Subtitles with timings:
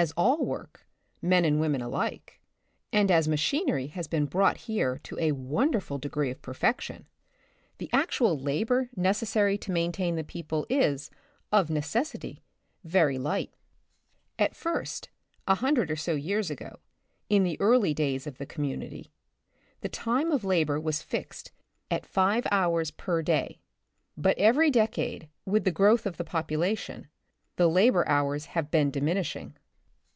[0.00, 0.86] As all work,
[1.20, 2.40] men and women alike,
[2.92, 7.08] and as machinery has been brought here to a wonderful degree of perfection,
[7.78, 11.10] the actual labor necessary to main tain the people is,
[11.50, 12.44] of necessity,
[12.84, 13.52] very light.
[14.38, 15.08] At first,
[15.48, 16.78] a hundred or so years ago,
[17.28, 19.12] in the early days of the community,
[19.80, 21.50] the time of labor was fixed
[21.90, 23.58] at five hours per day.
[24.16, 25.28] But every decade,.
[25.44, 27.08] with the growth of the population,
[27.56, 29.56] the labor hours have been diminishing.